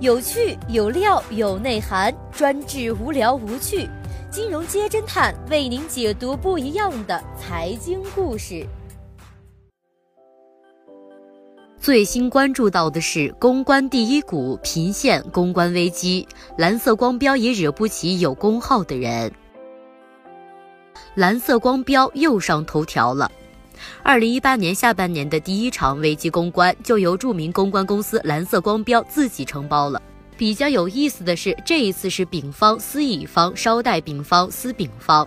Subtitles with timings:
[0.00, 3.90] 有趣有料有内涵，专治无聊无趣。
[4.30, 8.64] 金融街侦探为您解读不一样的财经故事。
[11.80, 19.32] 最新关注到的是公关第一股频现公关危机，蓝色光标也惹不起有工号的人。
[21.16, 23.28] 蓝色光标又上头条了。
[24.02, 30.00] 二零一八年下半年的第一场危机公关，就由著名公关公司蓝色光标自己承包了。
[30.36, 35.26] 比较有意思的是，这一次是丙方私乙方捎带丙方私丙方。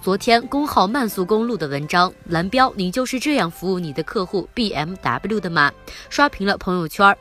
[0.00, 5.72] 昨天公号慢速公路的文章，蓝标，你就是这样服务你的客户 BMW 的吗？
[6.08, 7.16] 刷屏了朋友圈。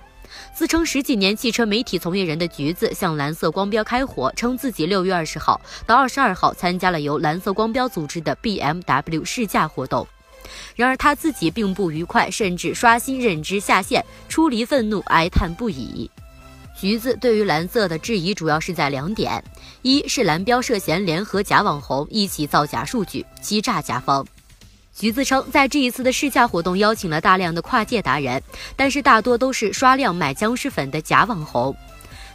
[0.53, 10.05] 自称十几年汽车媒体从业人的橘子向蓝色光标开火，称自己六月二十号到二十二号参加了由蓝色光标组织的 BMW 试驾活动。
[10.75, 16.09] 然而他自己并不愉快，甚至刷新认知下线，出离愤怒，哀叹不已。
[16.79, 19.43] 橘子对于蓝色的质疑主要是在两点：
[19.81, 24.25] 一是蓝标涉嫌联合假网红一起造假数据，欺诈甲方。
[24.95, 28.41] 橘子称，在这一次的试驾活动邀请了大量的跨界达人，
[28.75, 31.75] 但是大多都是刷量买僵尸粉的假网红。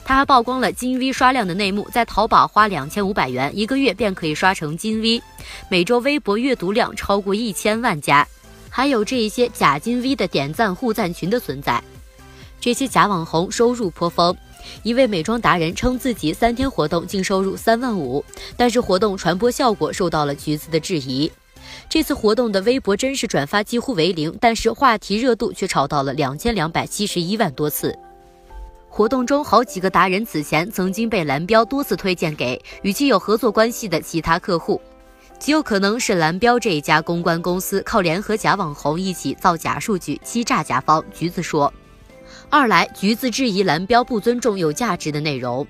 [0.05, 5.23] 他还曝光了金 V 刷量的内幕，在淘宝花两千五百元一个月便可以刷成金 V，
[5.69, 8.27] 每周微博阅读量超过一千万加，
[8.69, 11.83] 还有这一些假金 V 的点赞互赞群的存在。
[12.61, 14.37] 这些假网红收入颇丰，
[14.83, 18.25] 一位美妆达人称自己三天活动净收入三万五，
[18.57, 21.31] 但是活动传播效果受到了橘子的质疑。
[21.89, 27.97] 这次活动的微博真实转发几乎为零，但是话题热度却炒到了两千两百七十一万多次。
[28.95, 34.79] 活动中，好几个达人此前曾经被蓝标多次推荐给与其有合作关系的其他客户，
[35.39, 41.03] 极有可能是蓝标这一家公关公司靠联合假网红一起造假数据欺诈甲方。
[41.11, 41.73] 橘子说，
[42.51, 45.67] 二来橘子质疑蓝标不尊重有价值的内容，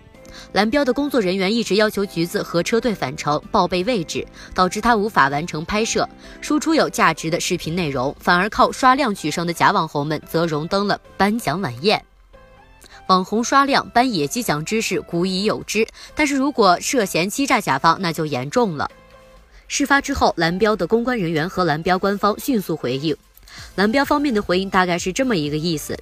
[0.50, 6.08] 蓝标的工作人员一直要求橘子和车队返程报备位置，导致他无法完成拍摄，
[6.40, 12.04] 输出有价值的视频内容，反而靠刷量取胜的假网红们则荣登了颁奖晚宴。
[13.12, 18.90] 网红刷量颁野鸡奖之事古已有之，但是如果涉嫌欺诈甲方，那就严重了。
[19.68, 23.14] 事发之后，蓝标的公关人员和蓝标官方迅速回应。
[23.74, 25.94] 蓝标方面的回应大概是这么一个意思：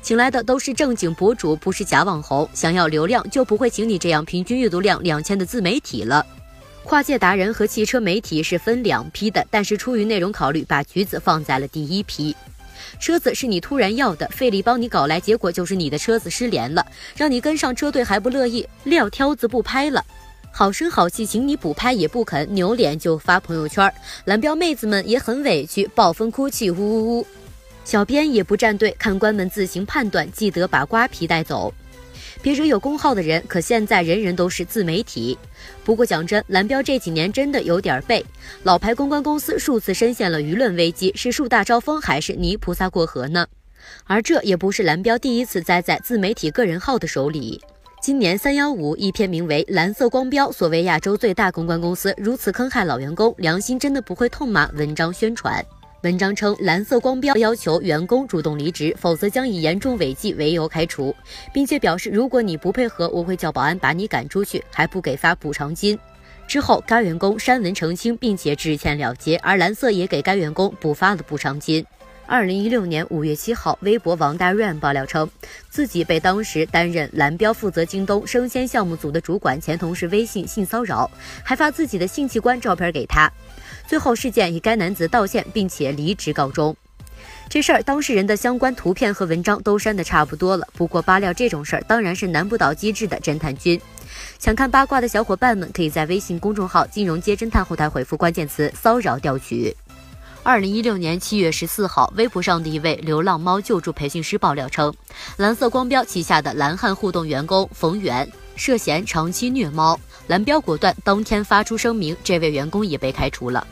[0.00, 2.48] 请来的都是正经博主，不是假网红。
[2.54, 6.24] 想要流量，就不会请你这样平均阅读量两千的自媒体了。
[6.84, 12.36] 跨界达人和汽车媒体是分两批的，但是出于内容考虑，把橘子放在了第一批。
[12.98, 16.84] 车子是你突然要的，费力帮你搞来，结果就是你的车子失联了，
[17.16, 20.04] 让你跟上车队还不乐意，撂挑子不拍了，
[20.52, 23.92] 好声好气请你补拍也不肯，扭脸就发朋友圈，
[24.24, 27.26] 蓝标妹子们也很委屈，暴风哭泣，呜呜呜，
[27.84, 31.72] 小编也不站队，看官们自行判断，记得把瓜皮带走。
[32.42, 35.38] 别惹有功号的人，可现在人人都是自媒体。
[35.84, 38.24] 不过讲真，蓝标这几年真的有点背。
[38.62, 43.46] 老牌公关公司数次深陷了舆论危机，是树大招风还是泥菩萨过河呢？
[44.04, 47.60] 而这也不是蓝标第一次栽在自媒体个人号的手里。
[48.00, 54.70] 今年三幺五，一篇名为《蓝色光标》，所谓亚洲最大公关公司如此坑害老员工，良心真的不会痛吗？
[54.74, 55.64] 文章宣传。
[56.04, 61.16] 文章称，蓝色光标要求员工主动离职，否则将以严重违纪为由开除，
[61.50, 65.98] 并且表示，如果你不配合，我会叫保安把你赶出去，还不给发补偿金。
[66.46, 71.82] 之后，该员工删文澄清，并且致歉了结，而蓝色也给该员工补发了补偿金。
[72.26, 75.28] 二零一六年五月七号，微博王大 rain 爆料称，
[75.70, 81.10] 自己被当时担任蓝标负责京东生鲜项目组的主管前同事微信性骚扰，
[81.42, 83.30] 还发自己的性器官照片给他。
[83.86, 86.76] 最后，事件以该男子道歉并且离职告终。
[87.48, 90.66] 这事儿当事人的相关图片和文章都删的差不多了。
[90.74, 93.80] 不过扒料这种事儿当然是难不倒机智的侦探君。
[94.38, 99.76] 想看八卦的小伙伴们，可以在微信公众号“金融街侦探”后台回复关键词“骚扰调取”。
[100.42, 104.94] 二零一六年七月十四号，微博上的一位流浪猫救助培训师爆料称，
[105.36, 109.98] 蓝色光标旗下的蓝汉互动员工冯源涉嫌长期虐猫。
[110.26, 113.66] 蓝标果断当天发出声明，这位员工也被开除了。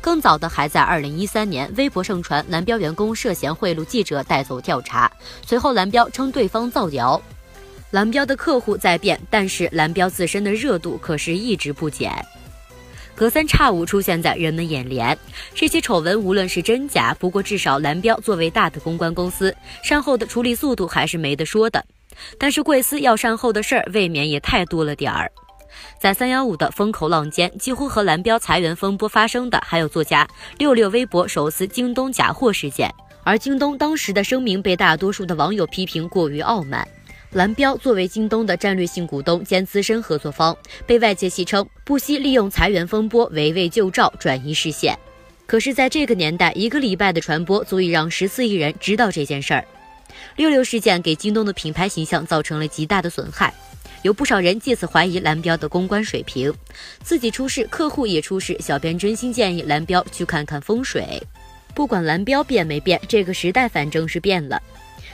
[0.00, 5.10] 更早的还在二零一三年，微博盛传蓝标员工涉嫌贿赂记者带走调查，
[5.44, 7.20] 随后蓝标称对方造谣。
[7.92, 12.12] 蓝标的客户在变，但是蓝标自身的热度可是一直不减，
[13.14, 15.16] 隔三差五出现在人们眼帘。
[15.54, 19.54] 这些丑闻无论是真假，不过至少蓝标作为大的公关公司，
[19.84, 21.84] 善后的处理速度还是没得说的。
[22.38, 25.30] 但是贵司要善后的事儿，未免也太多了点儿。
[25.98, 30.26] 在三幺五的风口浪尖，几乎和蓝标裁员风波发生的，还有作家
[30.58, 32.90] 六六微博手撕京东假货事件。
[33.24, 36.86] 而京东当时的声明被大多数的网友批评过于傲慢。
[37.32, 44.96] 蓝标作为京东的战略性股东兼资深合作方，被外界戏称不惜利用裁员风波围魏救赵，转移视线。
[45.44, 49.64] 可是，在这个年代，一个礼拜的传播足以让十四亿人知道这件事儿。
[50.36, 53.52] 六六事件给京东的品牌形象造成了极大的损害，
[54.02, 56.52] 有不少人借此怀疑蓝标的公关水平。
[57.02, 61.22] 自己出事，客户也出事，小编真心建议蓝标去看看风水。
[61.74, 64.62] 不管蓝标变没变，这个时代反正是变了。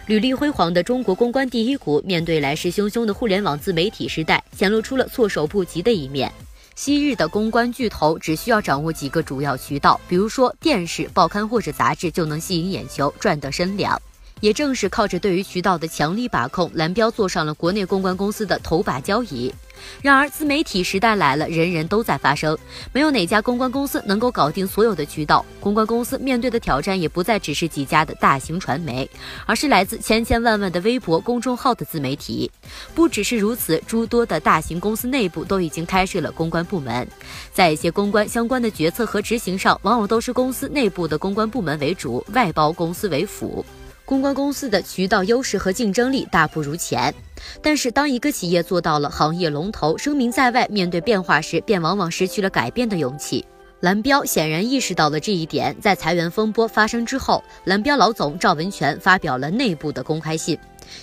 [0.06, 6.30] 履历辉煌的中国公关第一股，面对来势汹汹的互联网自媒体时代，显露出了措手不及的一面。
[6.74, 14.00] 昔日的公关巨头只需要掌握几个主要渠道，比如说电视、报刊或者杂志，就能吸引眼球，赚得身粮。
[14.42, 19.54] 也正是靠着对于渠道的强力把控，蓝标坐上了国内公关公司的头把交椅。
[20.00, 22.58] 然而，自媒体时代来了，人人都在发声，
[22.92, 25.44] 没有哪家公关公司能够搞定所有的渠道。
[25.60, 29.08] 公关公司面对的挑战也不再只是几家的大型传媒，
[29.46, 32.50] 而是来自千千万万的微博、公众号的自媒体。
[32.96, 37.06] 不只是如此，诸多的大型公司内部都已经开设了公关部门，
[37.52, 43.64] 在一些公关相关的决策和执行上，往往都是公司内部的公关部门为主，外包公司为辅。
[44.04, 47.14] 公关公司的渠道优势和竞争力大不如前，
[47.62, 53.44] 但是当一个企业做到了行业龙头，声名在外，面对变化时，便往往失去了改变的勇气。
[53.80, 60.58] 蓝标显然意识到了这一点，在裁员风波发生之后，蓝标老总赵文全发表了内部的公开信，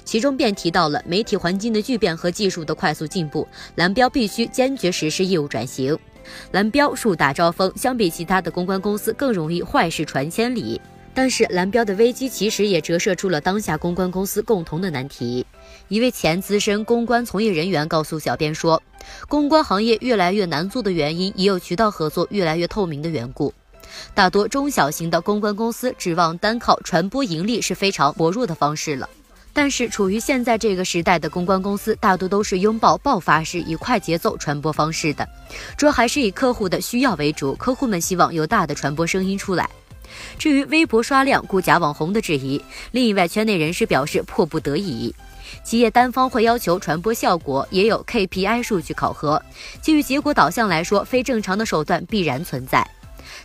[0.05, 5.97] 其中便提到了媒体环境的巨变和技术的快速进步，蓝标必须坚决实施业务转型。
[6.51, 10.79] 蓝标树大招风，相比其他的公关公司，更容易坏事传千里。
[11.13, 15.45] 但是蓝标的危机其实也折射出了当下公关公司共同的难题。
[15.87, 18.81] 一位前资深公关从业人员告诉小编说，
[19.27, 23.53] 公关行业越来越难做的原因，也有渠道合作越来越透明的缘故。
[24.13, 29.09] 大多中小型的公关公司指望单靠传播盈利是非常薄弱的方式了。
[29.51, 35.27] 但是处于现在这个时代的公关公司，大多都是拥抱爆发式以快节奏传播方式的，
[35.75, 39.67] 主要还是以客户的需要为主，客户们希望有大的传播声音出来。
[40.37, 42.61] 至于微博刷量雇假网红的质疑，
[42.91, 45.13] 另一位圈内人士表示迫不得已。
[45.63, 49.41] 企业单方会要求传播效果，也有 KPI 数据考核。
[49.81, 52.87] 基于结果导向来说，非正常的手段必然存在。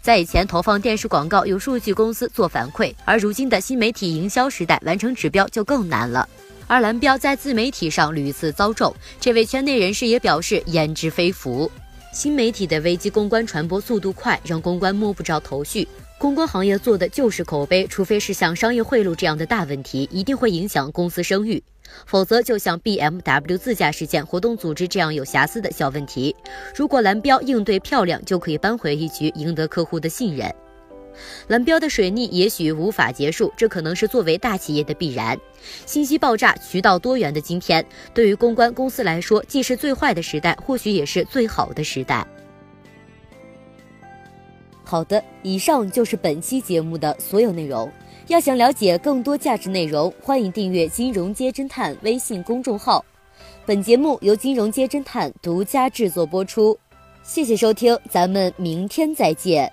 [0.00, 6.28] 在以前投放电视广告有数据公司做反馈，而如今的新媒体营销时代，完成指标就更难了。
[6.66, 11.70] 而蓝标在自媒体上屡次遭咒，这位圈内人士也表示焉知非福。
[12.12, 15.86] 新媒体的危机公关传播速度快，让公关摸不着头绪。
[16.24, 21.62] 公关行业做的就是口碑，除非是像商业贿赂这样的大问题，一定会影响公司声誉。
[22.06, 26.34] 否则，就像 BMW 自驾事件、活动组织这样有瑕疵的小问题，
[26.74, 30.50] 如果蓝标应对漂亮，就可以扳回一局，赢得客户的信任。
[31.48, 35.38] 蓝标的水逆也许无法结束，这可能是作为大企业的必然。
[35.84, 37.84] 信息爆炸、渠道多元的今天，
[38.14, 42.26] 对于公关公司来说，既是最坏的时代，或许也是最好的时代。
[44.84, 47.90] 好的，以上就是本期节目的所有内容。
[48.28, 53.04] 要想了解更多价值内容，欢迎订阅“金融街侦探”微信公众号。
[53.66, 56.78] 本节目由“金融街侦探”独家制作播出。
[57.22, 59.70] 谢谢收听，咱们明天再见。